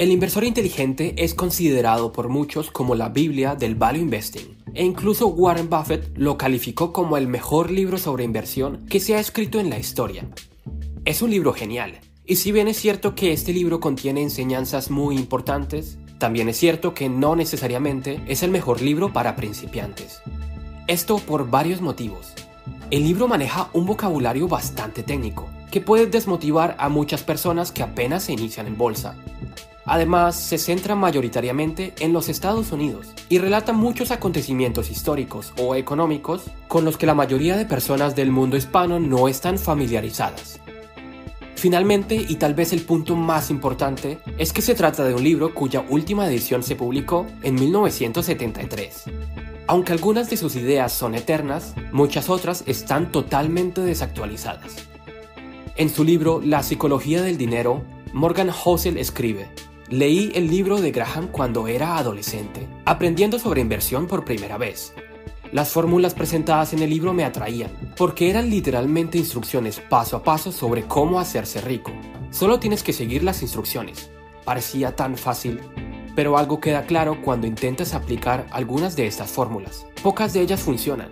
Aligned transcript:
El 0.00 0.12
inversor 0.12 0.44
inteligente 0.44 1.12
es 1.18 1.34
considerado 1.34 2.10
por 2.10 2.30
muchos 2.30 2.70
como 2.70 2.94
la 2.94 3.10
Biblia 3.10 3.54
del 3.54 3.74
value 3.74 4.00
investing, 4.00 4.56
e 4.72 4.82
incluso 4.82 5.26
Warren 5.26 5.68
Buffett 5.68 6.16
lo 6.16 6.38
calificó 6.38 6.90
como 6.90 7.18
el 7.18 7.28
mejor 7.28 7.70
libro 7.70 7.98
sobre 7.98 8.24
inversión 8.24 8.86
que 8.86 8.98
se 8.98 9.14
ha 9.14 9.20
escrito 9.20 9.60
en 9.60 9.68
la 9.68 9.78
historia. 9.78 10.26
Es 11.04 11.20
un 11.20 11.30
libro 11.30 11.52
genial, 11.52 12.00
y 12.24 12.36
si 12.36 12.50
bien 12.50 12.66
es 12.66 12.78
cierto 12.78 13.14
que 13.14 13.34
este 13.34 13.52
libro 13.52 13.78
contiene 13.78 14.22
enseñanzas 14.22 14.90
muy 14.90 15.18
importantes, 15.18 15.98
también 16.16 16.48
es 16.48 16.56
cierto 16.56 16.94
que 16.94 17.10
no 17.10 17.36
necesariamente 17.36 18.22
es 18.26 18.42
el 18.42 18.50
mejor 18.50 18.80
libro 18.80 19.12
para 19.12 19.36
principiantes. 19.36 20.22
Esto 20.86 21.18
por 21.18 21.50
varios 21.50 21.82
motivos. 21.82 22.32
El 22.90 23.02
libro 23.02 23.28
maneja 23.28 23.68
un 23.74 23.84
vocabulario 23.84 24.48
bastante 24.48 25.02
técnico, 25.02 25.46
que 25.70 25.82
puede 25.82 26.06
desmotivar 26.06 26.74
a 26.78 26.88
muchas 26.88 27.22
personas 27.22 27.70
que 27.70 27.82
apenas 27.82 28.22
se 28.22 28.32
inician 28.32 28.66
en 28.66 28.78
bolsa. 28.78 29.14
Además, 29.90 30.36
se 30.36 30.56
centra 30.56 30.94
mayoritariamente 30.94 31.94
en 31.98 32.12
los 32.12 32.28
Estados 32.28 32.70
Unidos 32.70 33.08
y 33.28 33.38
relata 33.38 33.72
muchos 33.72 34.12
acontecimientos 34.12 34.88
históricos 34.88 35.52
o 35.60 35.74
económicos 35.74 36.44
con 36.68 36.84
los 36.84 36.96
que 36.96 37.06
la 37.06 37.14
mayoría 37.16 37.56
de 37.56 37.66
personas 37.66 38.14
del 38.14 38.30
mundo 38.30 38.56
hispano 38.56 39.00
no 39.00 39.26
están 39.26 39.58
familiarizadas. 39.58 40.60
Finalmente, 41.56 42.14
y 42.14 42.36
tal 42.36 42.54
vez 42.54 42.72
el 42.72 42.82
punto 42.82 43.16
más 43.16 43.50
importante, 43.50 44.20
es 44.38 44.52
que 44.52 44.62
se 44.62 44.76
trata 44.76 45.02
de 45.02 45.12
un 45.12 45.24
libro 45.24 45.52
cuya 45.54 45.84
última 45.88 46.28
edición 46.28 46.62
se 46.62 46.76
publicó 46.76 47.26
en 47.42 47.56
1973. 47.56 49.06
Aunque 49.66 49.92
algunas 49.92 50.30
de 50.30 50.36
sus 50.36 50.54
ideas 50.54 50.92
son 50.92 51.16
eternas, 51.16 51.74
muchas 51.90 52.30
otras 52.30 52.62
están 52.68 53.10
totalmente 53.10 53.80
desactualizadas. 53.80 54.76
En 55.74 55.90
su 55.90 56.04
libro 56.04 56.40
La 56.44 56.62
psicología 56.62 57.22
del 57.22 57.36
dinero, 57.36 57.82
Morgan 58.12 58.50
Housel 58.50 58.96
escribe, 58.96 59.48
Leí 59.90 60.30
el 60.36 60.46
libro 60.46 60.80
de 60.80 60.92
Graham 60.92 61.26
cuando 61.32 61.66
era 61.66 61.96
adolescente, 61.96 62.68
aprendiendo 62.84 63.40
sobre 63.40 63.60
inversión 63.60 64.06
por 64.06 64.24
primera 64.24 64.56
vez. 64.56 64.94
Las 65.50 65.70
fórmulas 65.70 66.14
presentadas 66.14 66.72
en 66.72 66.78
el 66.78 66.90
libro 66.90 67.12
me 67.12 67.24
atraían, 67.24 67.72
porque 67.96 68.30
eran 68.30 68.50
literalmente 68.50 69.18
instrucciones 69.18 69.80
paso 69.80 70.16
a 70.16 70.22
paso 70.22 70.52
sobre 70.52 70.84
cómo 70.84 71.18
hacerse 71.18 71.60
rico. 71.60 71.90
Solo 72.30 72.60
tienes 72.60 72.84
que 72.84 72.92
seguir 72.92 73.24
las 73.24 73.42
instrucciones. 73.42 74.12
Parecía 74.44 74.94
tan 74.94 75.16
fácil, 75.16 75.60
pero 76.14 76.38
algo 76.38 76.60
queda 76.60 76.86
claro 76.86 77.20
cuando 77.20 77.48
intentas 77.48 77.92
aplicar 77.92 78.46
algunas 78.52 78.94
de 78.94 79.08
estas 79.08 79.32
fórmulas. 79.32 79.86
Pocas 80.04 80.32
de 80.32 80.42
ellas 80.42 80.60
funcionan. 80.60 81.10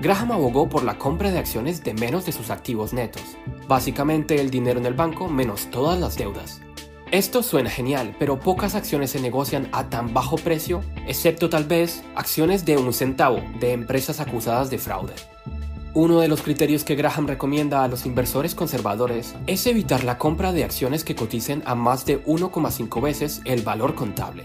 Graham 0.00 0.30
abogó 0.30 0.68
por 0.68 0.84
la 0.84 0.98
compra 0.98 1.32
de 1.32 1.40
acciones 1.40 1.82
de 1.82 1.94
menos 1.94 2.26
de 2.26 2.32
sus 2.32 2.50
activos 2.50 2.92
netos, 2.92 3.24
básicamente 3.66 4.40
el 4.40 4.50
dinero 4.50 4.78
en 4.78 4.86
el 4.86 4.94
banco 4.94 5.26
menos 5.26 5.66
todas 5.72 5.98
las 5.98 6.16
deudas. 6.16 6.60
Esto 7.12 7.42
suena 7.42 7.70
genial, 7.70 8.14
pero 8.20 8.38
pocas 8.38 8.76
acciones 8.76 9.10
se 9.10 9.20
negocian 9.20 9.68
a 9.72 9.88
tan 9.88 10.14
bajo 10.14 10.36
precio, 10.36 10.82
excepto 11.08 11.50
tal 11.50 11.64
vez 11.64 12.04
acciones 12.14 12.64
de 12.64 12.76
un 12.76 12.92
centavo 12.92 13.42
de 13.58 13.72
empresas 13.72 14.20
acusadas 14.20 14.70
de 14.70 14.78
fraude. 14.78 15.14
Uno 15.92 16.20
de 16.20 16.28
los 16.28 16.40
criterios 16.40 16.84
que 16.84 16.94
Graham 16.94 17.26
recomienda 17.26 17.82
a 17.82 17.88
los 17.88 18.06
inversores 18.06 18.54
conservadores 18.54 19.34
es 19.48 19.66
evitar 19.66 20.04
la 20.04 20.18
compra 20.18 20.52
de 20.52 20.62
acciones 20.62 21.02
que 21.02 21.16
coticen 21.16 21.64
a 21.66 21.74
más 21.74 22.06
de 22.06 22.24
1,5 22.26 23.02
veces 23.02 23.40
el 23.44 23.62
valor 23.62 23.96
contable. 23.96 24.44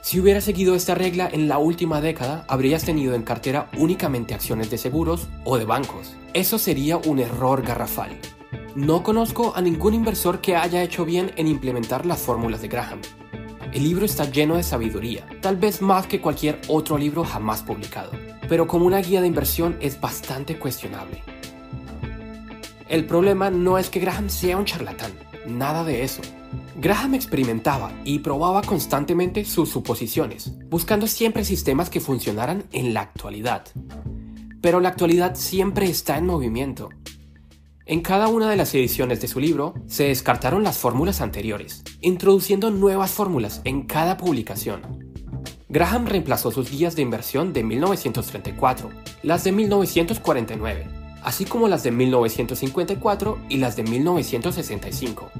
Si 0.00 0.18
hubieras 0.18 0.44
seguido 0.44 0.74
esta 0.74 0.94
regla 0.94 1.28
en 1.30 1.48
la 1.48 1.58
última 1.58 2.00
década, 2.00 2.46
habrías 2.48 2.84
tenido 2.84 3.14
en 3.14 3.24
cartera 3.24 3.68
únicamente 3.76 4.32
acciones 4.32 4.70
de 4.70 4.78
seguros 4.78 5.28
o 5.44 5.58
de 5.58 5.66
bancos. 5.66 6.14
Eso 6.32 6.56
sería 6.56 6.96
un 6.96 7.18
error 7.18 7.60
garrafal. 7.60 8.18
No 8.76 9.02
conozco 9.02 9.54
a 9.56 9.62
ningún 9.62 9.94
inversor 9.94 10.42
que 10.42 10.54
haya 10.54 10.82
hecho 10.82 11.06
bien 11.06 11.32
en 11.36 11.46
implementar 11.46 12.04
las 12.04 12.20
fórmulas 12.20 12.60
de 12.60 12.68
Graham. 12.68 13.00
El 13.72 13.82
libro 13.82 14.04
está 14.04 14.30
lleno 14.30 14.56
de 14.56 14.62
sabiduría, 14.62 15.26
tal 15.40 15.56
vez 15.56 15.80
más 15.80 16.06
que 16.06 16.20
cualquier 16.20 16.60
otro 16.68 16.98
libro 16.98 17.24
jamás 17.24 17.62
publicado, 17.62 18.10
pero 18.50 18.66
como 18.66 18.84
una 18.84 18.98
guía 18.98 19.22
de 19.22 19.28
inversión 19.28 19.78
es 19.80 19.98
bastante 19.98 20.58
cuestionable. 20.58 21.22
El 22.86 23.06
problema 23.06 23.48
no 23.48 23.78
es 23.78 23.88
que 23.88 23.98
Graham 23.98 24.28
sea 24.28 24.58
un 24.58 24.66
charlatán, 24.66 25.12
nada 25.46 25.82
de 25.82 26.04
eso. 26.04 26.20
Graham 26.78 27.14
experimentaba 27.14 27.92
y 28.04 28.18
probaba 28.18 28.60
constantemente 28.60 29.46
sus 29.46 29.70
suposiciones, 29.70 30.52
buscando 30.68 31.06
siempre 31.06 31.46
sistemas 31.46 31.88
que 31.88 32.00
funcionaran 32.00 32.64
en 32.72 32.92
la 32.92 33.00
actualidad. 33.00 33.64
Pero 34.60 34.80
la 34.80 34.90
actualidad 34.90 35.34
siempre 35.34 35.86
está 35.86 36.18
en 36.18 36.26
movimiento 36.26 36.90
en 37.88 38.00
cada 38.00 38.26
una 38.26 38.50
de 38.50 38.56
las 38.56 38.74
ediciones 38.74 39.20
de 39.20 39.28
su 39.28 39.38
libro 39.38 39.74
se 39.86 40.08
descartaron 40.08 40.64
las 40.64 40.76
fórmulas 40.76 41.20
anteriores, 41.20 41.84
introduciendo 42.00 42.72
nuevas 42.72 43.12
fórmulas 43.12 43.60
en 43.62 43.82
cada 43.82 44.16
publicación. 44.16 45.14
Graham 45.68 46.06
reemplazó 46.06 46.50
sus 46.50 46.68
guías 46.68 46.96
de 46.96 47.02
inversión 47.02 47.52
de 47.52 47.62
1934, 47.62 48.90
las 49.22 49.44
de 49.44 49.52
1949, 49.52 50.88
así 51.22 51.44
como 51.44 51.68
las 51.68 51.84
de 51.84 51.92
1954 51.92 53.38
y 53.48 53.58
las 53.58 53.76
de 53.76 53.84
1965. 53.84 55.30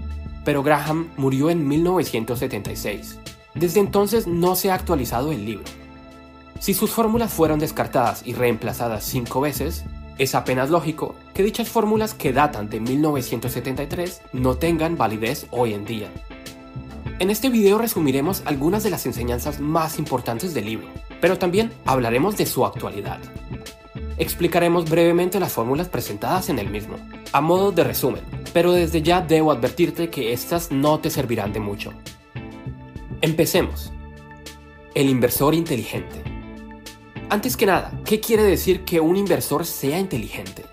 Pero 0.45 0.63
Graham 0.63 1.09
murió 1.17 1.51
en 1.51 1.67
1976. 1.67 3.19
Desde 3.57 3.81
entonces 3.81 4.29
no 4.29 4.55
se 4.55 4.71
ha 4.71 4.75
actualizado 4.75 5.33
el 5.33 5.45
libro. 5.45 5.65
Si 6.61 6.75
sus 6.75 6.91
fórmulas 6.91 7.33
fueron 7.33 7.59
descartadas 7.59 8.23
y 8.25 8.35
reemplazadas 8.35 9.03
cinco 9.03 9.41
veces, 9.41 9.85
Es 10.19 10.35
apenas 10.35 10.71
lógico 10.71 11.15
que 11.35 11.43
dichas 11.43 11.69
fórmulas 11.69 12.15
que 12.15 12.33
datan 12.33 12.71
de 12.71 12.81
1973 12.81 14.23
no 14.33 14.57
tengan 14.57 14.97
validez 14.97 15.47
hoy 15.51 15.75
en 15.75 15.85
día. 15.85 16.11
En 17.19 17.31
este 17.31 17.51
video 17.51 17.77
resumiremos 17.77 18.43
algunas 18.47 18.83
de 18.83 18.91
las 18.91 19.05
enseñanzas 19.05 19.61
más 19.61 19.99
importantes 19.99 20.55
del 20.55 20.67
libro, 20.67 20.89
pero 21.21 21.37
también 21.39 21.71
hablaremos 21.85 22.37
de 22.39 22.47
su 22.47 22.65
actualidad. 22.65 23.21
Explicaremos 24.17 24.89
brevemente 24.89 25.39
las 25.39 25.53
fórmulas 25.53 25.89
presentadas 25.89 26.49
en 26.49 26.59
el 26.59 26.71
mismo, 26.71 26.97
a 27.33 27.43
modo 27.43 27.71
de 27.73 27.85
resumen, 27.85 28.23
pero 28.55 28.73
desde 28.73 29.03
ya 29.03 29.21
debo 29.21 29.53
advertirte 29.53 30.09
que 30.09 30.33
estas 30.33 30.71
no 30.71 30.99
te 30.99 31.11
servirán 31.11 31.53
de 31.53 31.61
mucho. 31.61 31.93
Empecemos. 33.21 33.93
El 34.95 35.11
inversor 35.11 35.55
inteligente. 35.55 36.36
Antes 37.29 37.57
que 37.57 37.67
nada, 37.67 37.91
¿qué 38.05 38.21
quiere 38.21 38.45
decir 38.45 38.85
que 38.85 39.01
un 39.01 39.17
inversor 39.17 39.67
sea 39.67 39.99
inteligente? 39.99 40.65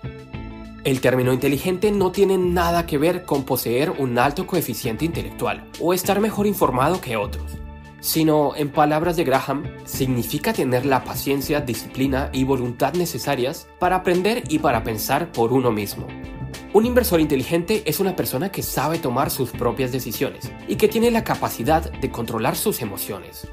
El 0.84 1.00
término 1.00 1.32
inteligente 1.32 1.90
no 1.90 2.12
tiene 2.12 2.38
nada 2.38 2.86
que 2.86 2.96
ver 2.96 3.24
con 3.24 3.42
poseer 3.42 3.90
un 3.90 4.20
alto 4.20 4.46
coeficiente 4.46 5.04
intelectual 5.04 5.68
o 5.80 5.92
estar 5.92 6.20
mejor 6.20 6.46
informado 6.46 7.00
que 7.00 7.16
otros, 7.16 7.58
sino, 7.98 8.54
en 8.54 8.70
palabras 8.70 9.16
de 9.16 9.24
Graham, 9.24 9.64
significa 9.84 10.52
tener 10.52 10.86
la 10.86 11.02
paciencia, 11.02 11.60
disciplina 11.60 12.30
y 12.32 12.44
voluntad 12.44 12.94
necesarias 12.94 13.66
para 13.80 13.96
aprender 13.96 14.44
y 14.48 14.60
para 14.60 14.84
pensar 14.84 15.32
por 15.32 15.52
uno 15.52 15.72
mismo. 15.72 16.06
Un 16.72 16.86
inversor 16.86 17.18
inteligente 17.20 17.82
es 17.84 17.98
una 17.98 18.14
persona 18.14 18.52
que 18.52 18.62
sabe 18.62 18.98
tomar 18.98 19.30
sus 19.30 19.50
propias 19.50 19.90
decisiones 19.90 20.52
y 20.68 20.76
que 20.76 20.86
tiene 20.86 21.10
la 21.10 21.24
capacidad 21.24 21.90
de 21.90 22.10
controlar 22.10 22.54
sus 22.54 22.80
emociones. 22.80 23.48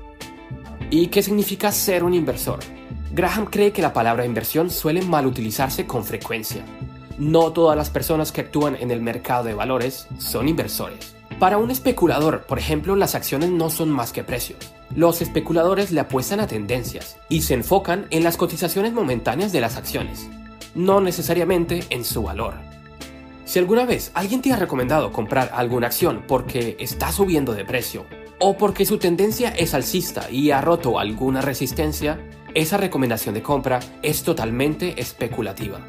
¿Y 0.91 1.07
qué 1.07 1.23
significa 1.23 1.71
ser 1.71 2.03
un 2.03 2.13
inversor? 2.13 2.59
Graham 3.13 3.45
cree 3.45 3.73
que 3.73 3.81
la 3.81 3.93
palabra 3.93 4.25
inversión 4.25 4.69
suele 4.69 5.01
mal 5.01 5.25
utilizarse 5.25 5.85
con 5.85 6.05
frecuencia, 6.05 6.63
no 7.17 7.51
todas 7.51 7.77
las 7.77 7.89
personas 7.89 8.31
que 8.31 8.41
actúan 8.41 8.75
en 8.75 8.89
el 8.89 9.01
mercado 9.01 9.43
de 9.43 9.53
valores 9.53 10.07
son 10.17 10.47
inversores. 10.47 11.13
Para 11.39 11.57
un 11.57 11.69
especulador, 11.69 12.45
por 12.47 12.57
ejemplo, 12.57 12.95
las 12.95 13.13
acciones 13.13 13.49
no 13.49 13.69
son 13.69 13.89
más 13.89 14.11
que 14.11 14.23
precios. 14.23 14.57
Los 14.95 15.21
especuladores 15.21 15.91
le 15.91 15.99
apuestan 15.99 16.39
a 16.39 16.47
tendencias 16.47 17.17
y 17.29 17.41
se 17.41 17.53
enfocan 17.53 18.07
en 18.11 18.23
las 18.23 18.37
cotizaciones 18.37 18.93
momentáneas 18.93 19.51
de 19.51 19.61
las 19.61 19.75
acciones, 19.75 20.29
no 20.73 21.01
necesariamente 21.01 21.83
en 21.89 22.05
su 22.05 22.23
valor. 22.23 22.55
Si 23.45 23.59
alguna 23.59 23.85
vez 23.85 24.11
alguien 24.13 24.41
te 24.41 24.53
ha 24.53 24.55
recomendado 24.55 25.11
comprar 25.11 25.51
alguna 25.53 25.87
acción 25.87 26.23
porque 26.27 26.77
está 26.79 27.11
subiendo 27.11 27.53
de 27.53 27.65
precio 27.65 28.05
o 28.39 28.57
porque 28.57 28.85
su 28.85 28.97
tendencia 28.97 29.49
es 29.49 29.73
alcista 29.73 30.31
y 30.31 30.51
ha 30.51 30.61
roto 30.61 30.97
alguna 30.97 31.41
resistencia, 31.41 32.19
esa 32.55 32.77
recomendación 32.77 33.35
de 33.35 33.41
compra 33.41 33.79
es 34.01 34.23
totalmente 34.23 34.99
especulativa. 34.99 35.79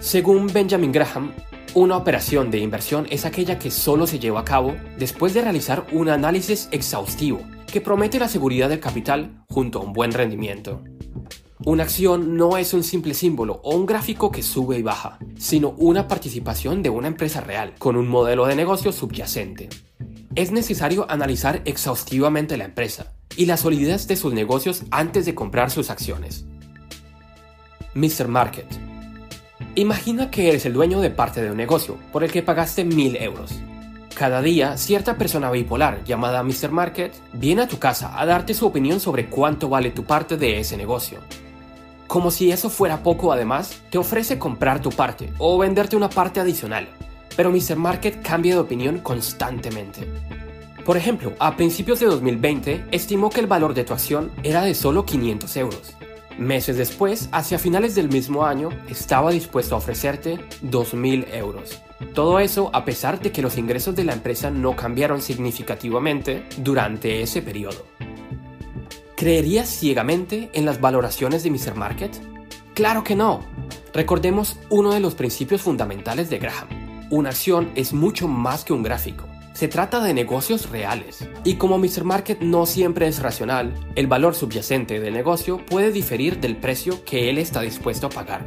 Según 0.00 0.46
Benjamin 0.46 0.92
Graham, 0.92 1.32
una 1.74 1.96
operación 1.96 2.50
de 2.50 2.58
inversión 2.58 3.06
es 3.10 3.24
aquella 3.24 3.58
que 3.58 3.70
solo 3.70 4.06
se 4.06 4.18
lleva 4.18 4.40
a 4.40 4.44
cabo 4.44 4.74
después 4.98 5.34
de 5.34 5.42
realizar 5.42 5.86
un 5.92 6.08
análisis 6.08 6.68
exhaustivo 6.70 7.40
que 7.70 7.80
promete 7.80 8.18
la 8.18 8.28
seguridad 8.28 8.68
del 8.68 8.80
capital 8.80 9.44
junto 9.48 9.78
a 9.78 9.82
un 9.82 9.92
buen 9.92 10.12
rendimiento. 10.12 10.82
Una 11.64 11.82
acción 11.82 12.36
no 12.36 12.56
es 12.56 12.72
un 12.72 12.84
simple 12.84 13.12
símbolo 13.12 13.60
o 13.64 13.74
un 13.74 13.84
gráfico 13.84 14.30
que 14.30 14.42
sube 14.42 14.78
y 14.78 14.82
baja, 14.82 15.18
sino 15.36 15.70
una 15.70 16.06
participación 16.08 16.82
de 16.82 16.90
una 16.90 17.08
empresa 17.08 17.40
real 17.40 17.74
con 17.78 17.96
un 17.96 18.08
modelo 18.08 18.46
de 18.46 18.56
negocio 18.56 18.92
subyacente. 18.92 19.68
Es 20.36 20.52
necesario 20.52 21.10
analizar 21.10 21.60
exhaustivamente 21.64 22.56
la 22.56 22.64
empresa 22.64 23.17
y 23.38 23.46
la 23.46 23.56
solidez 23.56 24.08
de 24.08 24.16
sus 24.16 24.34
negocios 24.34 24.82
antes 24.90 25.24
de 25.24 25.34
comprar 25.34 25.70
sus 25.70 25.90
acciones. 25.90 26.44
Mr. 27.94 28.26
Market 28.26 28.66
Imagina 29.76 30.28
que 30.28 30.48
eres 30.48 30.66
el 30.66 30.72
dueño 30.72 31.00
de 31.00 31.10
parte 31.10 31.40
de 31.40 31.52
un 31.52 31.56
negocio 31.56 31.96
por 32.12 32.24
el 32.24 32.32
que 32.32 32.42
pagaste 32.42 32.84
mil 32.84 33.14
euros. 33.16 33.52
Cada 34.14 34.42
día, 34.42 34.76
cierta 34.76 35.16
persona 35.16 35.52
bipolar 35.52 36.02
llamada 36.02 36.42
Mr. 36.42 36.72
Market 36.72 37.14
viene 37.32 37.62
a 37.62 37.68
tu 37.68 37.78
casa 37.78 38.20
a 38.20 38.26
darte 38.26 38.54
su 38.54 38.66
opinión 38.66 38.98
sobre 38.98 39.26
cuánto 39.26 39.68
vale 39.68 39.92
tu 39.92 40.02
parte 40.02 40.36
de 40.36 40.58
ese 40.58 40.76
negocio. 40.76 41.20
Como 42.08 42.32
si 42.32 42.50
eso 42.50 42.70
fuera 42.70 43.04
poco 43.04 43.32
además, 43.32 43.80
te 43.90 43.98
ofrece 43.98 44.40
comprar 44.40 44.82
tu 44.82 44.90
parte 44.90 45.32
o 45.38 45.56
venderte 45.58 45.94
una 45.94 46.10
parte 46.10 46.40
adicional, 46.40 46.88
pero 47.36 47.52
Mr. 47.52 47.76
Market 47.76 48.20
cambia 48.20 48.54
de 48.54 48.60
opinión 48.60 48.98
constantemente. 48.98 50.08
Por 50.88 50.96
ejemplo, 50.96 51.34
a 51.38 51.54
principios 51.54 52.00
de 52.00 52.06
2020 52.06 52.86
estimó 52.92 53.28
que 53.28 53.40
el 53.40 53.46
valor 53.46 53.74
de 53.74 53.84
tu 53.84 53.92
acción 53.92 54.30
era 54.42 54.62
de 54.62 54.72
solo 54.72 55.04
500 55.04 55.56
euros 55.58 55.94
Meses 56.38 56.78
después, 56.78 57.28
hacia 57.30 57.58
finales 57.58 57.94
del 57.94 58.08
mismo 58.08 58.46
año, 58.46 58.70
estaba 58.88 59.30
dispuesto 59.30 59.74
a 59.74 59.78
ofrecerte 59.78 60.38
2.000 60.62 61.34
euros. 61.34 61.82
Todo 62.14 62.40
eso 62.40 62.70
a 62.72 62.86
pesar 62.86 63.20
de 63.20 63.32
que 63.32 63.42
los 63.42 63.58
ingresos 63.58 63.96
de 63.96 64.04
la 64.04 64.14
empresa 64.14 64.50
no 64.50 64.74
cambiaron 64.74 65.20
significativamente 65.20 66.44
durante 66.56 67.20
ese 67.20 67.42
periodo. 67.42 67.84
¿Creerías 69.14 69.68
ciegamente 69.68 70.48
en 70.54 70.64
las 70.64 70.80
valoraciones 70.80 71.42
de 71.42 71.50
Mr. 71.50 71.74
Market? 71.74 72.16
Claro 72.72 73.04
que 73.04 73.14
no. 73.14 73.40
Recordemos 73.92 74.56
uno 74.70 74.94
de 74.94 75.00
los 75.00 75.14
principios 75.14 75.60
fundamentales 75.60 76.30
de 76.30 76.38
Graham. 76.38 77.08
Una 77.10 77.28
acción 77.28 77.72
es 77.74 77.92
mucho 77.92 78.26
más 78.26 78.64
que 78.64 78.72
un 78.72 78.82
gráfico. 78.82 79.27
Se 79.58 79.66
trata 79.66 79.98
de 79.98 80.14
negocios 80.14 80.70
reales. 80.70 81.28
Y 81.42 81.54
como 81.56 81.78
Mr. 81.78 82.04
Market 82.04 82.42
no 82.42 82.64
siempre 82.64 83.08
es 83.08 83.18
racional, 83.18 83.74
el 83.96 84.06
valor 84.06 84.36
subyacente 84.36 85.00
del 85.00 85.14
negocio 85.14 85.66
puede 85.66 85.90
diferir 85.90 86.38
del 86.38 86.56
precio 86.56 87.04
que 87.04 87.28
él 87.28 87.38
está 87.38 87.62
dispuesto 87.62 88.06
a 88.06 88.10
pagar. 88.10 88.46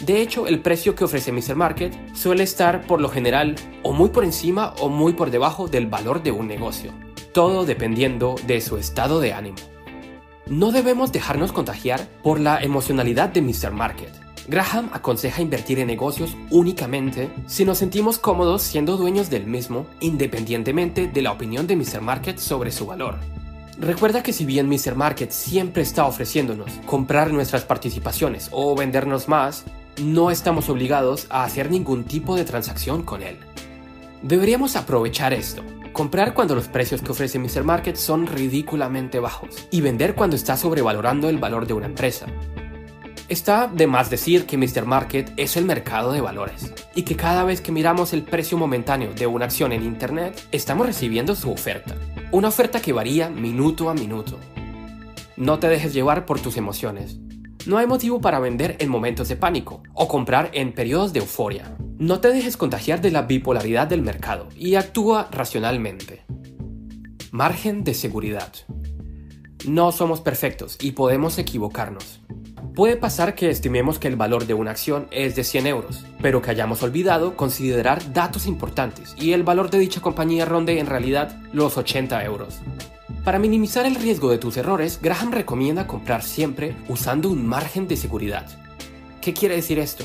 De 0.00 0.22
hecho, 0.22 0.46
el 0.46 0.62
precio 0.62 0.94
que 0.94 1.04
ofrece 1.04 1.30
Mr. 1.30 1.56
Market 1.56 1.94
suele 2.14 2.42
estar 2.42 2.86
por 2.86 3.02
lo 3.02 3.10
general 3.10 3.56
o 3.82 3.92
muy 3.92 4.08
por 4.08 4.24
encima 4.24 4.72
o 4.80 4.88
muy 4.88 5.12
por 5.12 5.30
debajo 5.30 5.68
del 5.68 5.88
valor 5.88 6.22
de 6.22 6.32
un 6.32 6.48
negocio, 6.48 6.94
todo 7.34 7.66
dependiendo 7.66 8.34
de 8.46 8.62
su 8.62 8.78
estado 8.78 9.20
de 9.20 9.34
ánimo. 9.34 9.58
No 10.46 10.72
debemos 10.72 11.12
dejarnos 11.12 11.52
contagiar 11.52 12.08
por 12.22 12.40
la 12.40 12.62
emocionalidad 12.62 13.28
de 13.28 13.42
Mr. 13.42 13.72
Market 13.72 14.23
Graham 14.46 14.90
aconseja 14.92 15.40
invertir 15.40 15.78
en 15.78 15.86
negocios 15.86 16.36
únicamente 16.50 17.30
si 17.46 17.64
nos 17.64 17.78
sentimos 17.78 18.18
cómodos 18.18 18.62
siendo 18.62 18.96
dueños 18.96 19.30
del 19.30 19.46
mismo, 19.46 19.86
independientemente 20.00 21.06
de 21.06 21.22
la 21.22 21.32
opinión 21.32 21.66
de 21.66 21.76
Mr. 21.76 22.02
Market 22.02 22.38
sobre 22.38 22.70
su 22.70 22.86
valor. 22.86 23.18
Recuerda 23.78 24.22
que 24.22 24.32
si 24.32 24.44
bien 24.44 24.68
Mr. 24.68 24.94
Market 24.94 25.30
siempre 25.30 25.82
está 25.82 26.04
ofreciéndonos 26.04 26.70
comprar 26.84 27.32
nuestras 27.32 27.64
participaciones 27.64 28.48
o 28.52 28.76
vendernos 28.76 29.28
más, 29.28 29.64
no 30.02 30.30
estamos 30.30 30.68
obligados 30.68 31.26
a 31.30 31.44
hacer 31.44 31.70
ningún 31.70 32.04
tipo 32.04 32.36
de 32.36 32.44
transacción 32.44 33.02
con 33.02 33.22
él. 33.22 33.38
Deberíamos 34.22 34.76
aprovechar 34.76 35.32
esto, 35.32 35.62
comprar 35.92 36.34
cuando 36.34 36.54
los 36.54 36.68
precios 36.68 37.00
que 37.02 37.12
ofrece 37.12 37.38
Mr. 37.38 37.64
Market 37.64 37.96
son 37.96 38.26
ridículamente 38.26 39.20
bajos 39.20 39.68
y 39.70 39.80
vender 39.80 40.14
cuando 40.14 40.36
está 40.36 40.56
sobrevalorando 40.56 41.28
el 41.28 41.38
valor 41.38 41.66
de 41.66 41.74
una 41.74 41.86
empresa. 41.86 42.26
Está 43.28 43.68
de 43.68 43.86
más 43.86 44.10
decir 44.10 44.44
que 44.44 44.58
Mr. 44.58 44.84
Market 44.84 45.32
es 45.38 45.56
el 45.56 45.64
mercado 45.64 46.12
de 46.12 46.20
valores 46.20 46.74
y 46.94 47.04
que 47.04 47.16
cada 47.16 47.42
vez 47.42 47.62
que 47.62 47.72
miramos 47.72 48.12
el 48.12 48.22
precio 48.22 48.58
momentáneo 48.58 49.14
de 49.14 49.26
una 49.26 49.46
acción 49.46 49.72
en 49.72 49.82
Internet, 49.82 50.46
estamos 50.52 50.86
recibiendo 50.86 51.34
su 51.34 51.50
oferta. 51.50 51.96
Una 52.32 52.48
oferta 52.48 52.82
que 52.82 52.92
varía 52.92 53.30
minuto 53.30 53.88
a 53.88 53.94
minuto. 53.94 54.38
No 55.38 55.58
te 55.58 55.68
dejes 55.68 55.94
llevar 55.94 56.26
por 56.26 56.38
tus 56.38 56.58
emociones. 56.58 57.18
No 57.64 57.78
hay 57.78 57.86
motivo 57.86 58.20
para 58.20 58.40
vender 58.40 58.76
en 58.78 58.90
momentos 58.90 59.28
de 59.30 59.36
pánico 59.36 59.82
o 59.94 60.06
comprar 60.06 60.50
en 60.52 60.74
periodos 60.74 61.14
de 61.14 61.20
euforia. 61.20 61.78
No 61.96 62.20
te 62.20 62.28
dejes 62.28 62.58
contagiar 62.58 63.00
de 63.00 63.10
la 63.10 63.22
bipolaridad 63.22 63.86
del 63.86 64.02
mercado 64.02 64.50
y 64.54 64.74
actúa 64.74 65.30
racionalmente. 65.32 66.26
Margen 67.30 67.84
de 67.84 67.94
seguridad. 67.94 68.52
No 69.66 69.92
somos 69.92 70.20
perfectos 70.20 70.76
y 70.78 70.92
podemos 70.92 71.38
equivocarnos. 71.38 72.20
Puede 72.74 72.96
pasar 72.96 73.36
que 73.36 73.50
estimemos 73.50 74.00
que 74.00 74.08
el 74.08 74.16
valor 74.16 74.46
de 74.46 74.54
una 74.54 74.72
acción 74.72 75.06
es 75.12 75.36
de 75.36 75.44
100 75.44 75.68
euros, 75.68 76.04
pero 76.20 76.42
que 76.42 76.50
hayamos 76.50 76.82
olvidado 76.82 77.36
considerar 77.36 78.12
datos 78.12 78.48
importantes 78.48 79.14
y 79.16 79.30
el 79.32 79.44
valor 79.44 79.70
de 79.70 79.78
dicha 79.78 80.00
compañía 80.00 80.44
ronde 80.44 80.80
en 80.80 80.86
realidad 80.86 81.40
los 81.52 81.76
80 81.76 82.24
euros. 82.24 82.58
Para 83.22 83.38
minimizar 83.38 83.86
el 83.86 83.94
riesgo 83.94 84.28
de 84.28 84.38
tus 84.38 84.56
errores, 84.56 84.98
Graham 85.00 85.30
recomienda 85.30 85.86
comprar 85.86 86.24
siempre 86.24 86.74
usando 86.88 87.30
un 87.30 87.46
margen 87.46 87.86
de 87.86 87.96
seguridad. 87.96 88.46
¿Qué 89.20 89.32
quiere 89.32 89.54
decir 89.54 89.78
esto? 89.78 90.04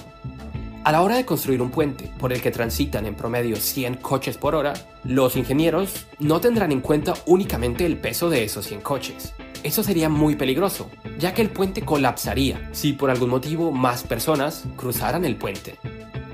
A 0.83 0.91
la 0.91 1.01
hora 1.01 1.15
de 1.15 1.25
construir 1.25 1.63
un 1.63 1.71
puente 1.71 2.11
por 2.19 2.31
el 2.31 2.39
que 2.39 2.51
transitan 2.51 3.07
en 3.07 3.15
promedio 3.15 3.55
100 3.55 3.95
coches 3.95 4.37
por 4.37 4.53
hora, 4.53 4.73
los 5.03 5.35
ingenieros 5.35 6.05
no 6.19 6.39
tendrán 6.39 6.71
en 6.71 6.81
cuenta 6.81 7.15
únicamente 7.25 7.87
el 7.87 7.97
peso 7.97 8.29
de 8.29 8.43
esos 8.43 8.67
100 8.67 8.81
coches, 8.81 9.33
eso 9.63 9.83
sería 9.83 10.09
muy 10.09 10.35
peligroso, 10.35 10.89
ya 11.17 11.33
que 11.33 11.41
el 11.41 11.49
puente 11.49 11.81
colapsaría 11.81 12.69
si 12.71 12.93
por 12.93 13.09
algún 13.09 13.29
motivo 13.29 13.71
más 13.71 14.03
personas 14.03 14.65
cruzaran 14.75 15.25
el 15.25 15.35
puente. 15.35 15.77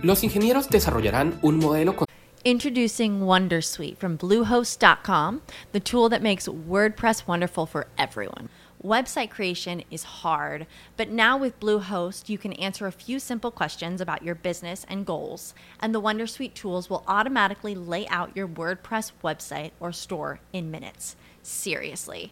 Los 0.02 0.24
ingenieros 0.24 0.70
desarrollarán 0.70 1.40
un 1.42 1.58
modelo 1.58 1.96
con 1.96 2.06
Introducing 2.44 3.22
Wondersuite 3.22 3.98
from 3.98 4.18
Bluehost.com, 4.18 5.42
the 5.72 5.80
tool 5.80 6.10
that 6.10 6.22
makes 6.22 6.48
WordPress 6.48 7.26
wonderful 7.26 7.66
for 7.66 7.88
everyone. 7.98 8.50
Website 8.84 9.32
creation 9.32 9.84
is 9.90 10.04
hard, 10.04 10.68
but 10.96 11.10
now 11.10 11.36
with 11.40 11.60
Bluehost, 11.60 12.30
you 12.30 12.38
can 12.38 12.54
answer 12.54 12.86
a 12.86 12.92
few 12.92 13.18
simple 13.18 13.50
questions 13.50 14.00
about 14.00 14.22
your 14.22 14.36
business 14.36 14.86
and 14.88 15.08
goals, 15.08 15.56
and 15.80 15.96
the 15.96 16.00
Wondersuite 16.00 16.54
tools 16.54 16.88
will 16.88 17.04
automatically 17.08 17.74
lay 17.74 18.08
out 18.10 18.36
your 18.36 18.48
WordPress 18.48 19.12
website 19.24 19.72
or 19.80 19.92
store 19.92 20.40
in 20.54 20.70
minutes. 20.70 21.16
Seriously. 21.42 22.32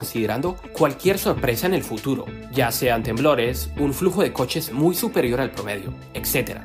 considerando 0.00 0.56
cualquier 0.72 1.18
sorpresa 1.18 1.66
en 1.66 1.74
el 1.74 1.82
futuro, 1.82 2.24
ya 2.52 2.72
sean 2.72 3.02
temblores, 3.02 3.70
un 3.78 3.92
flujo 3.92 4.22
de 4.22 4.32
coches 4.32 4.72
muy 4.72 4.94
superior 4.94 5.42
al 5.42 5.50
promedio, 5.50 5.92
etc. 6.14 6.62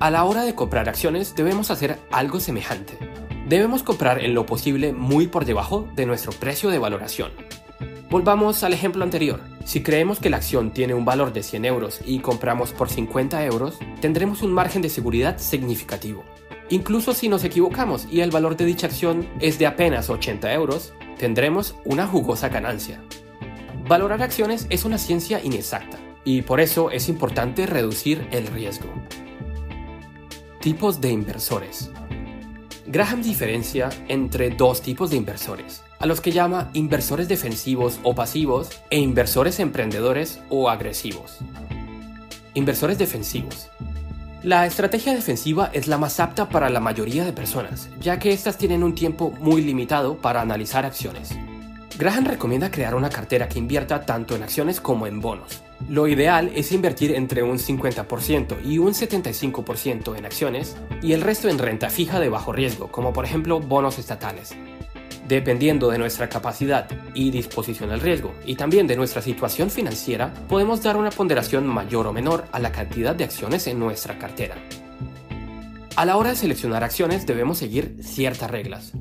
A 0.00 0.10
la 0.10 0.24
hora 0.24 0.42
de 0.42 0.56
comprar 0.56 0.88
acciones 0.88 1.36
debemos 1.36 1.70
hacer 1.70 2.00
algo 2.10 2.40
semejante. 2.40 2.98
Debemos 3.48 3.84
comprar 3.84 4.24
en 4.24 4.34
lo 4.34 4.46
posible 4.46 4.92
muy 4.92 5.28
por 5.28 5.44
debajo 5.44 5.88
de 5.94 6.06
nuestro 6.06 6.32
precio 6.32 6.70
de 6.70 6.78
valoración. 6.78 7.30
Volvamos 8.10 8.64
al 8.64 8.72
ejemplo 8.72 9.04
anterior. 9.04 9.40
Si 9.64 9.84
creemos 9.84 10.18
que 10.18 10.28
la 10.28 10.38
acción 10.38 10.72
tiene 10.72 10.94
un 10.94 11.04
valor 11.04 11.32
de 11.32 11.44
100 11.44 11.64
euros 11.64 12.00
y 12.04 12.18
compramos 12.18 12.72
por 12.72 12.90
50 12.90 13.44
euros, 13.44 13.78
tendremos 14.00 14.42
un 14.42 14.52
margen 14.52 14.82
de 14.82 14.88
seguridad 14.88 15.38
significativo. 15.38 16.24
Incluso 16.70 17.14
si 17.14 17.28
nos 17.28 17.44
equivocamos 17.44 18.08
y 18.10 18.22
el 18.22 18.30
valor 18.30 18.56
de 18.56 18.64
dicha 18.64 18.88
acción 18.88 19.28
es 19.38 19.58
de 19.58 19.66
apenas 19.66 20.10
80 20.10 20.52
euros, 20.52 20.94
tendremos 21.18 21.74
una 21.84 22.06
jugosa 22.06 22.48
ganancia. 22.48 23.00
Valorar 23.88 24.22
acciones 24.22 24.66
es 24.70 24.84
una 24.84 24.98
ciencia 24.98 25.42
inexacta 25.42 25.98
y 26.24 26.42
por 26.42 26.60
eso 26.60 26.90
es 26.90 27.08
importante 27.08 27.66
reducir 27.66 28.26
el 28.30 28.46
riesgo. 28.46 28.88
Tipos 30.60 31.00
de 31.00 31.10
inversores. 31.10 31.90
Graham 32.86 33.22
diferencia 33.22 33.90
entre 34.08 34.50
dos 34.50 34.80
tipos 34.80 35.10
de 35.10 35.16
inversores, 35.16 35.82
a 35.98 36.06
los 36.06 36.20
que 36.20 36.32
llama 36.32 36.70
inversores 36.74 37.28
defensivos 37.28 37.98
o 38.02 38.14
pasivos 38.14 38.70
e 38.90 38.98
inversores 38.98 39.60
emprendedores 39.60 40.40
o 40.48 40.70
agresivos. 40.70 41.38
Inversores 42.54 42.98
defensivos. 42.98 43.68
La 44.44 44.66
estrategia 44.66 45.14
defensiva 45.14 45.70
es 45.72 45.88
la 45.88 45.96
más 45.96 46.20
apta 46.20 46.50
para 46.50 46.68
la 46.68 46.78
mayoría 46.78 47.24
de 47.24 47.32
personas, 47.32 47.88
ya 47.98 48.18
que 48.18 48.30
éstas 48.30 48.58
tienen 48.58 48.82
un 48.82 48.94
tiempo 48.94 49.30
muy 49.40 49.62
limitado 49.62 50.18
para 50.18 50.42
analizar 50.42 50.84
acciones. 50.84 51.30
Graham 51.98 52.26
recomienda 52.26 52.70
crear 52.70 52.94
una 52.94 53.08
cartera 53.08 53.48
que 53.48 53.58
invierta 53.58 54.04
tanto 54.04 54.36
en 54.36 54.42
acciones 54.42 54.82
como 54.82 55.06
en 55.06 55.22
bonos. 55.22 55.62
Lo 55.88 56.08
ideal 56.08 56.52
es 56.54 56.72
invertir 56.72 57.12
entre 57.12 57.42
un 57.42 57.56
50% 57.56 58.62
y 58.62 58.76
un 58.76 58.92
75% 58.92 60.14
en 60.14 60.26
acciones 60.26 60.76
y 61.00 61.14
el 61.14 61.22
resto 61.22 61.48
en 61.48 61.58
renta 61.58 61.88
fija 61.88 62.20
de 62.20 62.28
bajo 62.28 62.52
riesgo, 62.52 62.88
como 62.88 63.14
por 63.14 63.24
ejemplo 63.24 63.60
bonos 63.60 63.98
estatales. 63.98 64.54
Dependiendo 65.28 65.90
de 65.90 65.98
nuestra 65.98 66.28
capacidad 66.28 66.86
y 67.14 67.30
disposición 67.30 67.90
al 67.90 68.00
riesgo 68.00 68.34
y 68.44 68.56
también 68.56 68.86
de 68.86 68.96
nuestra 68.96 69.22
situación 69.22 69.70
financiera, 69.70 70.34
podemos 70.48 70.82
dar 70.82 70.96
una 70.96 71.10
ponderación 71.10 71.66
mayor 71.66 72.06
o 72.06 72.12
menor 72.12 72.44
a 72.52 72.58
la 72.58 72.72
cantidad 72.72 73.14
de 73.14 73.24
acciones 73.24 73.66
en 73.66 73.78
nuestra 73.78 74.18
cartera. 74.18 74.56
A 75.96 76.04
la 76.04 76.16
hora 76.16 76.30
de 76.30 76.36
seleccionar 76.36 76.84
acciones 76.84 77.24
debemos 77.24 77.58
seguir 77.58 77.96
ciertas 78.02 78.50
reglas. 78.50 78.92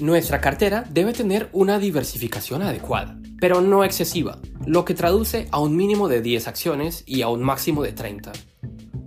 Nuestra 0.00 0.40
cartera 0.40 0.84
debe 0.90 1.12
tener 1.12 1.48
una 1.52 1.78
diversificación 1.78 2.62
adecuada, 2.62 3.16
pero 3.40 3.60
no 3.60 3.84
excesiva, 3.84 4.38
lo 4.66 4.84
que 4.84 4.94
traduce 4.94 5.46
a 5.50 5.60
un 5.60 5.76
mínimo 5.76 6.08
de 6.08 6.20
10 6.20 6.48
acciones 6.48 7.04
y 7.06 7.22
a 7.22 7.28
un 7.28 7.42
máximo 7.42 7.82
de 7.82 7.92
30. 7.92 8.32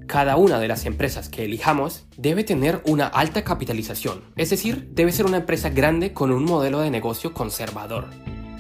Cada 0.07 0.37
una 0.37 0.57
de 0.61 0.69
las 0.69 0.85
empresas 0.85 1.27
que 1.27 1.43
elijamos 1.43 2.05
debe 2.15 2.45
tener 2.45 2.81
una 2.85 3.07
alta 3.07 3.43
capitalización, 3.43 4.21
es 4.37 4.49
decir, 4.49 4.87
debe 4.93 5.11
ser 5.11 5.25
una 5.25 5.35
empresa 5.35 5.69
grande 5.69 6.13
con 6.13 6.31
un 6.31 6.45
modelo 6.45 6.79
de 6.79 6.89
negocio 6.89 7.33
conservador. 7.33 8.05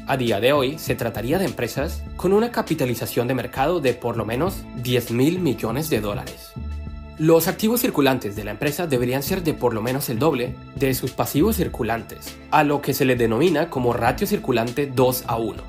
A 0.07 0.17
día 0.17 0.41
de 0.41 0.51
hoy 0.51 0.77
se 0.77 0.95
trataría 0.95 1.39
de 1.39 1.45
empresas 1.45 2.03
con 2.17 2.33
una 2.33 2.51
capitalización 2.51 3.29
de 3.29 3.33
mercado 3.33 3.79
de 3.79 3.93
por 3.93 4.17
lo 4.17 4.25
menos 4.25 4.65
10 4.83 5.11
mil 5.11 5.39
millones 5.39 5.89
de 5.89 6.01
dólares. 6.01 6.51
Los 7.17 7.47
activos 7.47 7.79
circulantes 7.79 8.35
de 8.35 8.43
la 8.43 8.51
empresa 8.51 8.85
deberían 8.85 9.23
ser 9.23 9.41
de 9.41 9.53
por 9.53 9.73
lo 9.73 9.81
menos 9.81 10.09
el 10.09 10.19
doble 10.19 10.53
de 10.75 10.93
sus 10.93 11.11
pasivos 11.11 11.55
circulantes, 11.55 12.37
a 12.51 12.65
lo 12.65 12.81
que 12.81 12.93
se 12.93 13.05
le 13.05 13.15
denomina 13.15 13.69
como 13.69 13.93
ratio 13.93 14.27
circulante 14.27 14.85
2 14.85 15.23
a 15.27 15.37
1. 15.37 15.63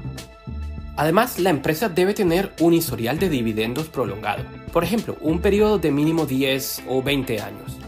Además, 0.98 1.38
la 1.38 1.50
empresa 1.50 1.88
debe 1.88 2.12
tener 2.12 2.52
un 2.58 2.74
historial 2.74 3.20
de 3.20 3.28
dividendos 3.28 3.86
prolongado, 3.86 4.42
por 4.72 4.82
ejemplo, 4.82 5.16
un 5.20 5.40
periodo 5.40 5.78
de 5.78 5.92
mínimo 5.92 6.26
10 6.26 6.82
o 6.88 7.04
20 7.04 7.40
años. 7.40 7.78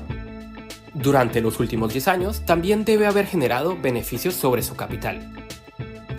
Durante 0.95 1.41
los 1.41 1.59
últimos 1.59 1.93
10 1.93 2.07
años, 2.07 2.47
también 2.47 2.85
debe 2.85 3.07
haber 3.07 3.27
generado 3.27 3.77
beneficios 3.77 4.35
sobre 4.35 4.63
su 4.63 4.77
capital. 4.77 5.29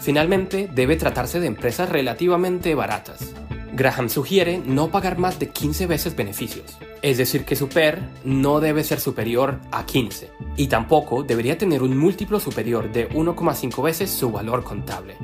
Finalmente, 0.01 0.69
debe 0.75 0.97
tratarse 0.97 1.39
de 1.39 1.47
empresas 1.47 1.87
relativamente 1.87 2.75
baratas. 2.75 3.35
Graham 3.71 4.09
sugiere 4.09 4.57
no 4.57 4.91
pagar 4.91 5.17
más 5.17 5.39
de 5.39 5.47
15 5.47 5.87
veces 5.87 6.17
beneficios, 6.17 6.77
es 7.01 7.17
decir, 7.17 7.45
que 7.45 7.55
su 7.55 7.69
PER 7.69 8.01
no 8.25 8.59
debe 8.59 8.83
ser 8.83 8.99
superior 8.99 9.61
a 9.71 9.85
15, 9.85 10.29
y 10.57 10.67
tampoco 10.67 11.23
debería 11.23 11.57
tener 11.57 11.83
un 11.83 11.97
múltiplo 11.97 12.41
superior 12.41 12.91
de 12.91 13.07
1,5 13.11 13.81
veces 13.81 14.11
su 14.11 14.29
valor 14.29 14.65
contable. 14.65 15.15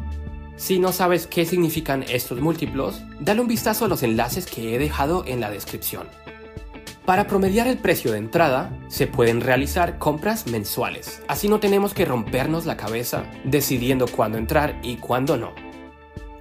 Si 0.57 0.79
no 0.79 0.91
sabes 0.91 1.27
qué 1.27 1.45
significan 1.45 2.03
estos 2.09 2.41
múltiplos, 2.41 3.03
dale 3.19 3.41
un 3.41 3.47
vistazo 3.47 3.85
a 3.85 3.87
los 3.87 4.01
enlaces 4.01 4.47
que 4.47 4.73
he 4.73 4.79
dejado 4.79 5.23
en 5.27 5.39
la 5.39 5.51
descripción. 5.51 6.07
Para 7.05 7.27
promediar 7.27 7.67
el 7.67 7.77
precio 7.77 8.11
de 8.11 8.17
entrada, 8.17 8.75
se 8.87 9.05
pueden 9.05 9.41
realizar 9.41 9.99
compras 9.99 10.47
mensuales, 10.47 11.21
así 11.27 11.47
no 11.47 11.59
tenemos 11.59 11.93
que 11.93 12.05
rompernos 12.05 12.65
la 12.65 12.75
cabeza 12.75 13.23
decidiendo 13.43 14.07
cuándo 14.07 14.39
entrar 14.39 14.79
y 14.81 14.95
cuándo 14.95 15.37
no. 15.37 15.53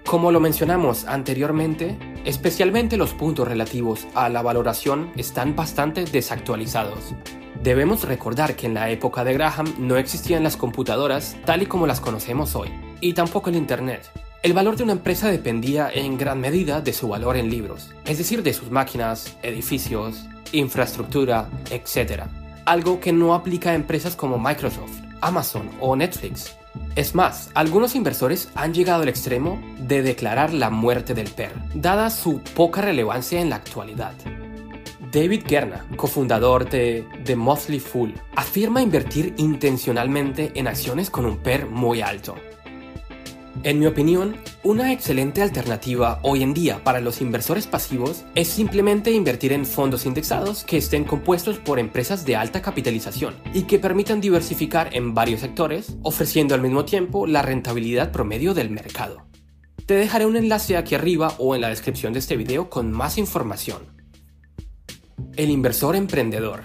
Como 0.07 0.33
lo 0.33 0.41
mencionamos 0.41 1.05
anteriormente, 1.05 1.99
especialmente 2.25 2.97
los 2.97 3.13
puntos 3.13 3.47
relativos 3.47 4.07
a 4.15 4.31
la 4.31 4.41
valoración 4.41 5.13
están 5.17 5.55
bastante 5.55 6.07
desactualizados. 6.07 7.15
Debemos 7.63 8.05
recordar 8.05 8.57
que 8.57 8.67
en 8.67 8.75
la 8.75 8.89
época 8.89 9.25
de 9.25 9.35
Graham 9.35 9.75
no 9.79 9.99
existían 9.99 10.43
las 10.43 10.57
computadoras 10.57 11.37
tal 11.45 11.63
y 11.63 11.67
como 11.67 11.87
las 11.87 12.01
conocemos 12.01 12.57
hoy 12.57 12.71
y 13.01 13.13
tampoco 13.13 13.51
el 13.51 13.57
Internet. 13.57 14.11
El 14.43 14.53
valor 14.53 14.77
de 14.77 14.85
una 14.85 14.93
empresa 14.93 15.29
dependía 15.29 15.91
en 15.93 16.17
gran 16.17 16.41
medida 16.41 16.81
de 16.81 16.93
su 16.93 17.09
valor 17.09 17.37
en 17.37 17.51
libros, 17.51 17.91
es 18.05 18.19
decir, 18.19 18.43
de 18.43 18.53
sus 18.53 18.71
máquinas, 18.71 19.37
edificios, 19.43 20.25
infraestructura, 20.53 21.49
etc. 21.71 22.25
Algo 22.65 23.01
que 23.01 23.13
no 23.13 23.35
aplica 23.35 23.71
a 23.71 23.75
empresas 23.75 24.15
como 24.15 24.39
Microsoft, 24.39 24.93
Amazon 25.21 25.71
o 25.81 25.97
Netflix. 25.97 26.55
Es 26.95 27.15
más, 27.15 27.51
algunos 27.55 27.95
inversores 27.95 28.49
han 28.55 28.73
llegado 28.73 29.03
al 29.03 29.09
extremo 29.09 29.61
de 29.79 30.03
declarar 30.03 30.53
la 30.53 30.71
muerte 30.71 31.15
del 31.15 31.29
PER, 31.29 31.53
dada 31.75 32.11
su 32.11 32.41
poca 32.55 32.83
relevancia 32.83 33.41
en 33.41 33.51
la 33.51 33.57
actualidad. 33.57 34.13
David 35.11 35.45
Gerna, 35.47 35.87
cofundador 35.97 36.69
de 36.69 37.07
The 37.25 37.37
Motley 37.37 37.81
Fool, 37.81 38.15
afirma 38.35 38.83
invertir 38.83 39.35
intencionalmente 39.39 40.53
en 40.55 40.69
acciones 40.69 41.11
con 41.11 41.27
un 41.27 41.39
PER 41.39 41.67
muy 41.67 42.01
alto, 42.03 42.35
en 43.63 43.79
mi 43.79 43.87
opinión, 43.87 44.37
una 44.63 44.93
excelente 44.93 45.43
alternativa 45.43 46.21
hoy 46.23 46.43
en 46.43 46.55
día 46.55 46.83
para 46.85 47.01
los 47.01 47.21
inversores 47.21 47.67
pasivos 47.67 48.25
es 48.35 48.49
simplemente 48.49 49.11
invertir 49.11 49.53
en 49.53 49.67
fondos 49.67 50.07
indexados 50.07 50.65
que 50.65 50.77
estén 50.77 51.05
compuestos 51.05 51.59
por 51.59 51.79
empresas 51.79 52.25
de 52.25 52.37
alta 52.37 52.63
capitalización 52.63 53.35
y 53.55 53.63
que 53.63 53.79
permitan 53.79 54.21
diversificar 54.21 54.91
en 54.95 55.15
varios 55.15 55.41
sectores, 55.41 55.97
ofreciendo 56.03 56.55
al 56.55 56.63
mismo 56.63 56.85
tiempo 56.85 57.27
la 57.27 57.43
rentabilidad 57.43 58.13
promedio 58.13 58.55
del 58.55 58.71
mercado. 58.71 59.27
Te 59.87 59.95
dejaré 59.95 60.27
un 60.27 60.37
enlace 60.37 60.77
aquí 60.77 60.95
arriba 60.95 61.35
o 61.39 61.55
en 61.55 61.61
la 61.61 61.69
descripción 61.69 62.13
de 62.13 62.19
este 62.19 62.37
video 62.37 62.71
con 62.71 62.93
más 62.93 63.19
información. 63.19 63.83
El 65.37 65.51
inversor 65.51 65.97
emprendedor. 65.97 66.65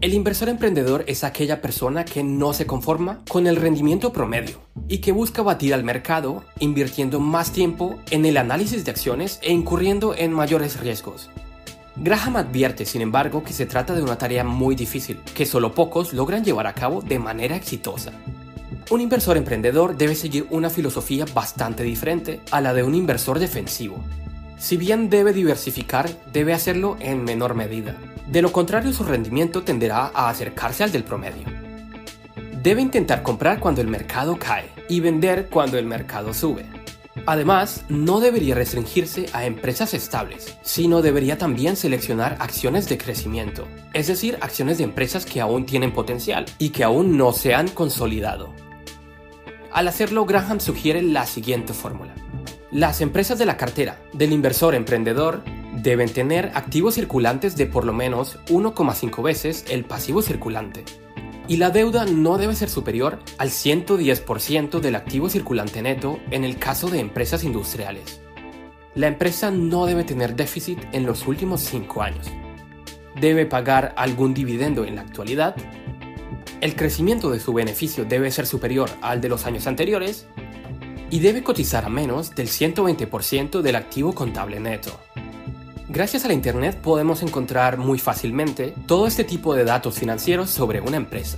El 0.00 0.12
inversor 0.12 0.48
emprendedor 0.48 1.04
es 1.06 1.22
aquella 1.22 1.62
persona 1.62 2.04
que 2.04 2.24
no 2.24 2.52
se 2.52 2.66
conforma 2.66 3.20
con 3.28 3.46
el 3.46 3.54
rendimiento 3.54 4.12
promedio 4.12 4.60
y 4.88 4.98
que 4.98 5.12
busca 5.12 5.40
batir 5.40 5.72
al 5.72 5.84
mercado 5.84 6.42
invirtiendo 6.58 7.20
más 7.20 7.52
tiempo 7.52 8.00
en 8.10 8.26
el 8.26 8.36
análisis 8.36 8.84
de 8.84 8.90
acciones 8.90 9.38
e 9.40 9.52
incurriendo 9.52 10.12
en 10.14 10.32
mayores 10.32 10.80
riesgos. 10.80 11.30
Graham 11.96 12.36
advierte, 12.36 12.84
sin 12.86 13.02
embargo, 13.02 13.44
que 13.44 13.52
se 13.52 13.66
trata 13.66 13.94
de 13.94 14.02
una 14.02 14.18
tarea 14.18 14.42
muy 14.42 14.74
difícil, 14.74 15.20
que 15.32 15.46
solo 15.46 15.72
pocos 15.74 16.12
logran 16.12 16.44
llevar 16.44 16.66
a 16.66 16.74
cabo 16.74 17.00
de 17.00 17.20
manera 17.20 17.54
exitosa. 17.54 18.12
Un 18.90 19.00
inversor 19.00 19.36
emprendedor 19.36 19.96
debe 19.96 20.16
seguir 20.16 20.48
una 20.50 20.70
filosofía 20.70 21.24
bastante 21.32 21.84
diferente 21.84 22.40
a 22.50 22.60
la 22.60 22.74
de 22.74 22.82
un 22.82 22.96
inversor 22.96 23.38
defensivo. 23.38 23.96
Si 24.58 24.76
bien 24.76 25.08
debe 25.08 25.32
diversificar, 25.32 26.10
debe 26.32 26.52
hacerlo 26.52 26.96
en 26.98 27.22
menor 27.22 27.54
medida 27.54 27.96
de 28.26 28.42
lo 28.42 28.52
contrario, 28.52 28.92
su 28.92 29.04
rendimiento 29.04 29.62
tenderá 29.62 30.10
a 30.14 30.28
acercarse 30.28 30.82
al 30.82 30.92
del 30.92 31.04
promedio. 31.04 31.46
Debe 32.62 32.80
intentar 32.80 33.22
comprar 33.22 33.60
cuando 33.60 33.80
el 33.80 33.88
mercado 33.88 34.38
cae 34.38 34.70
y 34.88 35.00
vender 35.00 35.48
cuando 35.50 35.78
el 35.78 35.84
mercado 35.84 36.32
sube. 36.32 36.64
Además, 37.26 37.84
no 37.88 38.20
debería 38.20 38.54
restringirse 38.54 39.26
a 39.32 39.44
empresas 39.44 39.94
estables, 39.94 40.56
sino 40.62 41.00
debería 41.00 41.38
también 41.38 41.76
seleccionar 41.76 42.36
acciones 42.40 42.88
de 42.88 42.98
crecimiento, 42.98 43.66
es 43.92 44.08
decir, 44.08 44.36
acciones 44.40 44.78
de 44.78 44.84
empresas 44.84 45.24
que 45.24 45.40
aún 45.40 45.64
tienen 45.64 45.92
potencial 45.92 46.44
y 46.58 46.70
que 46.70 46.84
aún 46.84 47.16
no 47.16 47.32
se 47.32 47.54
han 47.54 47.68
consolidado. 47.68 48.52
Al 49.72 49.88
hacerlo, 49.88 50.24
Graham 50.24 50.60
sugiere 50.60 51.02
la 51.02 51.26
siguiente 51.26 51.72
fórmula. 51.72 52.14
Las 52.70 53.00
empresas 53.00 53.38
de 53.38 53.46
la 53.46 53.56
cartera 53.56 54.00
del 54.12 54.32
inversor 54.32 54.74
emprendedor 54.74 55.42
deben 55.82 56.08
tener 56.08 56.52
activos 56.54 56.94
circulantes 56.94 57.56
de 57.56 57.66
por 57.66 57.84
lo 57.84 57.92
menos 57.92 58.38
1,5 58.46 59.22
veces 59.22 59.64
el 59.68 59.84
pasivo 59.84 60.22
circulante. 60.22 60.84
Y 61.46 61.58
la 61.58 61.70
deuda 61.70 62.06
no 62.06 62.38
debe 62.38 62.54
ser 62.54 62.70
superior 62.70 63.18
al 63.36 63.50
110% 63.50 64.80
del 64.80 64.94
activo 64.94 65.28
circulante 65.28 65.82
neto 65.82 66.18
en 66.30 66.44
el 66.44 66.58
caso 66.58 66.88
de 66.88 67.00
empresas 67.00 67.44
industriales. 67.44 68.22
La 68.94 69.08
empresa 69.08 69.50
no 69.50 69.86
debe 69.86 70.04
tener 70.04 70.36
déficit 70.36 70.78
en 70.92 71.04
los 71.04 71.26
últimos 71.26 71.60
5 71.62 72.02
años. 72.02 72.30
Debe 73.20 73.44
pagar 73.44 73.92
algún 73.96 74.32
dividendo 74.32 74.84
en 74.84 74.96
la 74.96 75.02
actualidad. 75.02 75.56
El 76.60 76.76
crecimiento 76.76 77.30
de 77.30 77.40
su 77.40 77.52
beneficio 77.52 78.04
debe 78.04 78.30
ser 78.30 78.46
superior 78.46 78.88
al 79.02 79.20
de 79.20 79.28
los 79.28 79.44
años 79.46 79.66
anteriores. 79.66 80.28
Y 81.10 81.18
debe 81.18 81.42
cotizar 81.42 81.84
a 81.84 81.90
menos 81.90 82.34
del 82.34 82.48
120% 82.48 83.60
del 83.60 83.76
activo 83.76 84.14
contable 84.14 84.58
neto. 84.60 84.98
Gracias 85.88 86.24
a 86.24 86.28
la 86.28 86.34
Internet 86.34 86.78
podemos 86.80 87.22
encontrar 87.22 87.76
muy 87.76 87.98
fácilmente 87.98 88.74
todo 88.86 89.06
este 89.06 89.22
tipo 89.22 89.54
de 89.54 89.64
datos 89.64 89.98
financieros 89.98 90.48
sobre 90.48 90.80
una 90.80 90.96
empresa. 90.96 91.36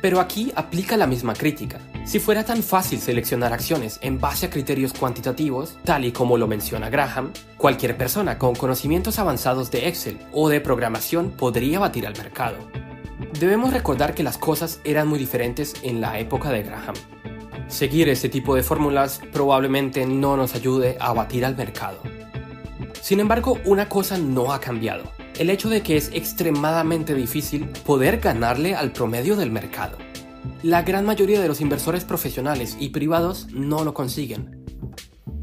Pero 0.00 0.18
aquí 0.18 0.50
aplica 0.56 0.96
la 0.96 1.06
misma 1.06 1.34
crítica. 1.34 1.78
Si 2.06 2.18
fuera 2.18 2.42
tan 2.42 2.62
fácil 2.62 3.00
seleccionar 3.00 3.52
acciones 3.52 3.98
en 4.00 4.18
base 4.18 4.46
a 4.46 4.50
criterios 4.50 4.94
cuantitativos, 4.94 5.76
tal 5.84 6.06
y 6.06 6.12
como 6.12 6.38
lo 6.38 6.48
menciona 6.48 6.88
Graham, 6.88 7.32
cualquier 7.58 7.96
persona 7.98 8.38
con 8.38 8.54
conocimientos 8.54 9.18
avanzados 9.18 9.70
de 9.70 9.86
Excel 9.88 10.18
o 10.32 10.48
de 10.48 10.62
programación 10.62 11.30
podría 11.30 11.78
batir 11.78 12.06
al 12.06 12.16
mercado. 12.16 12.56
Debemos 13.38 13.74
recordar 13.74 14.14
que 14.14 14.22
las 14.22 14.38
cosas 14.38 14.80
eran 14.84 15.06
muy 15.06 15.18
diferentes 15.18 15.74
en 15.82 16.00
la 16.00 16.18
época 16.18 16.50
de 16.50 16.62
Graham. 16.62 16.94
Seguir 17.68 18.08
este 18.08 18.30
tipo 18.30 18.54
de 18.54 18.62
fórmulas 18.62 19.20
probablemente 19.32 20.06
no 20.06 20.36
nos 20.38 20.54
ayude 20.54 20.96
a 20.98 21.12
batir 21.12 21.44
al 21.44 21.56
mercado. 21.56 22.00
Sin 23.02 23.18
embargo, 23.18 23.58
una 23.64 23.88
cosa 23.88 24.16
no 24.16 24.52
ha 24.52 24.60
cambiado. 24.60 25.02
El 25.36 25.50
hecho 25.50 25.68
de 25.68 25.82
que 25.82 25.96
es 25.96 26.10
extremadamente 26.14 27.16
difícil 27.16 27.66
poder 27.84 28.20
ganarle 28.20 28.76
al 28.76 28.92
promedio 28.92 29.34
del 29.34 29.50
mercado. 29.50 29.98
La 30.62 30.82
gran 30.82 31.04
mayoría 31.04 31.40
de 31.40 31.48
los 31.48 31.60
inversores 31.60 32.04
profesionales 32.04 32.76
y 32.78 32.90
privados 32.90 33.48
no 33.50 33.82
lo 33.82 33.92
consiguen. 33.92 34.64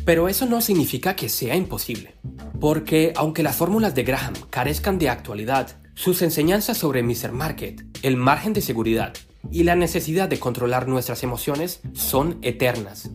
Pero 0.06 0.30
eso 0.30 0.46
no 0.46 0.62
significa 0.62 1.18
que 1.18 1.28
sea 1.28 1.58
imposible. 1.58 2.16
Porque 2.62 3.12
aunque 3.18 3.44
las 3.44 3.58
fórmulas 3.58 3.94
de 3.94 4.04
Graham 4.04 4.36
carezcan 4.50 4.98
de 4.98 5.10
actualidad, 5.10 5.68
sus 5.96 6.22
enseñanzas 6.22 6.78
sobre 6.78 7.04
Mr. 7.04 7.34
Market, 7.34 7.84
el 8.04 8.16
margen 8.16 8.54
de 8.54 8.62
seguridad 8.62 9.14
y 9.52 9.64
la 9.64 9.76
necesidad 9.76 10.30
de 10.30 10.40
controlar 10.40 10.88
nuestras 10.88 11.24
emociones 11.24 11.82
son 11.92 12.38
eternas 12.42 13.10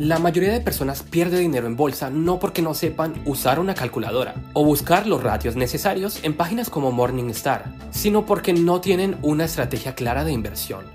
la 0.00 0.18
mayoría 0.18 0.50
de 0.50 0.62
personas 0.62 1.02
pierde 1.02 1.38
dinero 1.38 1.66
en 1.66 1.76
bolsa 1.76 2.08
no 2.08 2.38
porque 2.38 2.62
no 2.62 2.72
sepan 2.72 3.12
usar 3.26 3.60
una 3.60 3.74
calculadora 3.74 4.34
o 4.54 4.64
buscar 4.64 5.06
los 5.06 5.22
ratios 5.22 5.56
necesarios 5.56 6.20
en 6.22 6.34
páginas 6.34 6.70
como 6.70 6.90
Morningstar, 6.90 7.66
sino 7.90 8.24
porque 8.24 8.54
no 8.54 8.80
tienen 8.80 9.18
una 9.20 9.44
estrategia 9.44 9.94
clara 9.94 10.24
de 10.24 10.32
inversión. 10.32 10.86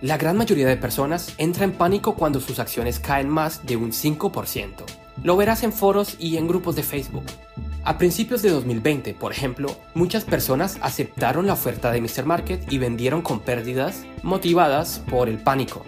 La 0.00 0.16
gran 0.16 0.38
mayoría 0.38 0.66
de 0.66 0.78
personas 0.78 1.34
entra 1.36 1.64
en 1.64 1.72
pánico 1.72 2.14
cuando 2.14 2.40
sus 2.40 2.60
acciones 2.60 2.98
caen 2.98 3.28
más 3.28 3.66
de 3.66 3.76
un 3.76 3.92
5%. 3.92 4.70
Lo 5.22 5.36
verás 5.36 5.62
en 5.62 5.74
foros 5.74 6.16
y 6.18 6.38
en 6.38 6.48
grupos 6.48 6.76
de 6.76 6.84
Facebook. 6.84 7.26
A 7.84 7.98
principios 7.98 8.40
de 8.40 8.48
2020, 8.48 9.12
por 9.12 9.32
ejemplo, 9.32 9.76
muchas 9.92 10.24
personas 10.24 10.78
aceptaron 10.80 11.46
la 11.46 11.52
oferta 11.52 11.92
de 11.92 12.00
Mr. 12.00 12.24
Market 12.24 12.72
y 12.72 12.78
vendieron 12.78 13.20
con 13.20 13.40
pérdidas 13.40 14.06
motivadas 14.22 15.02
por 15.10 15.28
el 15.28 15.36
pánico. 15.36 15.84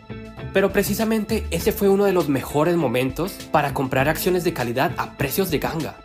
Pero 0.52 0.72
precisamente 0.72 1.46
ese 1.50 1.72
fue 1.72 1.88
uno 1.88 2.04
de 2.04 2.12
los 2.12 2.28
mejores 2.28 2.76
momentos 2.76 3.32
para 3.50 3.74
comprar 3.74 4.08
acciones 4.08 4.44
de 4.44 4.52
calidad 4.52 4.92
a 4.96 5.16
precios 5.16 5.50
de 5.50 5.58
ganga. 5.58 5.96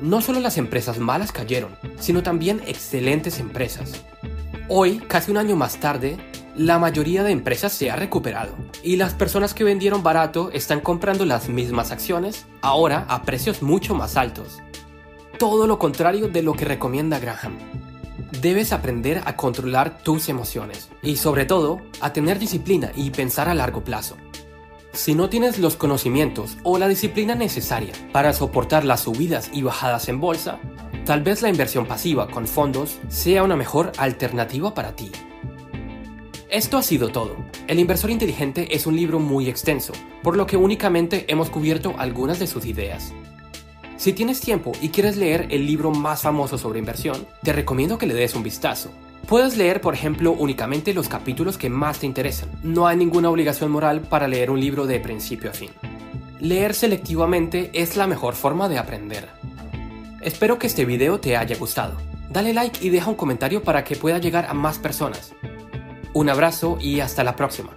No 0.00 0.20
solo 0.20 0.40
las 0.40 0.58
empresas 0.58 0.98
malas 0.98 1.32
cayeron, 1.32 1.74
sino 1.98 2.22
también 2.22 2.60
excelentes 2.66 3.40
empresas. 3.40 4.04
Hoy, 4.68 4.98
casi 4.98 5.30
un 5.30 5.38
año 5.38 5.56
más 5.56 5.80
tarde, 5.80 6.18
la 6.54 6.78
mayoría 6.78 7.22
de 7.22 7.30
empresas 7.30 7.72
se 7.72 7.90
ha 7.90 7.96
recuperado 7.96 8.54
y 8.82 8.96
las 8.96 9.14
personas 9.14 9.54
que 9.54 9.64
vendieron 9.64 10.02
barato 10.02 10.50
están 10.52 10.80
comprando 10.80 11.24
las 11.24 11.48
mismas 11.48 11.92
acciones 11.92 12.46
ahora 12.62 13.06
a 13.08 13.22
precios 13.22 13.62
mucho 13.62 13.94
más 13.94 14.16
altos. 14.16 14.58
Todo 15.38 15.68
lo 15.68 15.78
contrario 15.78 16.28
de 16.28 16.42
lo 16.42 16.54
que 16.54 16.64
recomienda 16.64 17.20
Graham. 17.20 17.56
Debes 18.30 18.72
aprender 18.72 19.22
a 19.24 19.36
controlar 19.36 20.02
tus 20.02 20.28
emociones 20.28 20.90
y 21.02 21.16
sobre 21.16 21.46
todo 21.46 21.80
a 22.00 22.12
tener 22.12 22.38
disciplina 22.38 22.92
y 22.94 23.10
pensar 23.10 23.48
a 23.48 23.54
largo 23.54 23.82
plazo. 23.82 24.16
Si 24.92 25.14
no 25.14 25.30
tienes 25.30 25.58
los 25.58 25.76
conocimientos 25.76 26.58
o 26.62 26.78
la 26.78 26.88
disciplina 26.88 27.34
necesaria 27.34 27.92
para 28.12 28.34
soportar 28.34 28.84
las 28.84 29.00
subidas 29.00 29.48
y 29.52 29.62
bajadas 29.62 30.08
en 30.08 30.20
bolsa, 30.20 30.58
tal 31.06 31.22
vez 31.22 31.40
la 31.40 31.48
inversión 31.48 31.86
pasiva 31.86 32.28
con 32.28 32.46
fondos 32.46 32.98
sea 33.08 33.42
una 33.42 33.56
mejor 33.56 33.92
alternativa 33.96 34.74
para 34.74 34.94
ti. 34.94 35.10
Esto 36.50 36.76
ha 36.76 36.82
sido 36.82 37.08
todo. 37.08 37.36
El 37.66 37.78
inversor 37.78 38.10
inteligente 38.10 38.74
es 38.74 38.86
un 38.86 38.96
libro 38.96 39.20
muy 39.20 39.48
extenso, 39.48 39.92
por 40.22 40.36
lo 40.36 40.46
que 40.46 40.56
únicamente 40.56 41.30
hemos 41.32 41.48
cubierto 41.48 41.94
algunas 41.98 42.38
de 42.38 42.46
sus 42.46 42.66
ideas. 42.66 43.14
Si 43.98 44.12
tienes 44.12 44.40
tiempo 44.40 44.70
y 44.80 44.90
quieres 44.90 45.16
leer 45.16 45.48
el 45.50 45.66
libro 45.66 45.90
más 45.90 46.22
famoso 46.22 46.56
sobre 46.56 46.78
inversión, 46.78 47.26
te 47.42 47.52
recomiendo 47.52 47.98
que 47.98 48.06
le 48.06 48.14
des 48.14 48.36
un 48.36 48.44
vistazo. 48.44 48.92
Puedes 49.26 49.56
leer, 49.56 49.80
por 49.80 49.92
ejemplo, 49.92 50.30
únicamente 50.30 50.94
los 50.94 51.08
capítulos 51.08 51.58
que 51.58 51.68
más 51.68 51.98
te 51.98 52.06
interesan. 52.06 52.48
No 52.62 52.86
hay 52.86 52.96
ninguna 52.96 53.28
obligación 53.28 53.72
moral 53.72 54.02
para 54.02 54.28
leer 54.28 54.52
un 54.52 54.60
libro 54.60 54.86
de 54.86 55.00
principio 55.00 55.50
a 55.50 55.52
fin. 55.52 55.70
Leer 56.38 56.74
selectivamente 56.74 57.70
es 57.72 57.96
la 57.96 58.06
mejor 58.06 58.36
forma 58.36 58.68
de 58.68 58.78
aprender. 58.78 59.28
Espero 60.22 60.60
que 60.60 60.68
este 60.68 60.84
video 60.84 61.18
te 61.18 61.36
haya 61.36 61.56
gustado. 61.56 61.96
Dale 62.30 62.54
like 62.54 62.86
y 62.86 62.90
deja 62.90 63.10
un 63.10 63.16
comentario 63.16 63.64
para 63.64 63.82
que 63.82 63.96
pueda 63.96 64.18
llegar 64.18 64.46
a 64.46 64.54
más 64.54 64.78
personas. 64.78 65.32
Un 66.14 66.28
abrazo 66.30 66.78
y 66.80 67.00
hasta 67.00 67.24
la 67.24 67.34
próxima. 67.34 67.76